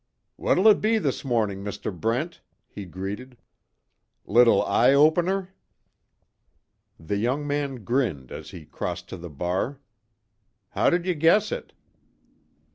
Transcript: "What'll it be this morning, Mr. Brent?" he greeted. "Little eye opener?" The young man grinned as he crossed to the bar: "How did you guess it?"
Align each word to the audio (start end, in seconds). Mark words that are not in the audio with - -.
"What'll 0.35 0.67
it 0.67 0.81
be 0.81 0.97
this 0.97 1.23
morning, 1.23 1.63
Mr. 1.63 1.95
Brent?" 1.95 2.41
he 2.67 2.85
greeted. 2.85 3.37
"Little 4.25 4.63
eye 4.63 4.95
opener?" 4.95 5.49
The 6.99 7.17
young 7.17 7.45
man 7.45 7.83
grinned 7.83 8.31
as 8.31 8.49
he 8.49 8.65
crossed 8.65 9.07
to 9.09 9.17
the 9.17 9.29
bar: 9.29 9.79
"How 10.69 10.89
did 10.89 11.05
you 11.05 11.13
guess 11.13 11.51
it?" 11.51 11.73